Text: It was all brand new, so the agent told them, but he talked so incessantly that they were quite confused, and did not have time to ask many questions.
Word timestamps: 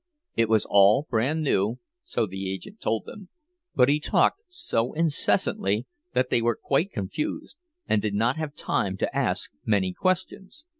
It 0.35 0.49
was 0.49 0.65
all 0.67 1.05
brand 1.07 1.43
new, 1.43 1.77
so 2.03 2.25
the 2.25 2.51
agent 2.51 2.81
told 2.81 3.05
them, 3.05 3.29
but 3.75 3.87
he 3.87 3.99
talked 3.99 4.41
so 4.47 4.93
incessantly 4.93 5.85
that 6.15 6.31
they 6.31 6.41
were 6.41 6.55
quite 6.55 6.91
confused, 6.91 7.55
and 7.87 8.01
did 8.01 8.15
not 8.15 8.35
have 8.35 8.55
time 8.55 8.97
to 8.97 9.15
ask 9.15 9.51
many 9.63 9.93
questions. 9.93 10.65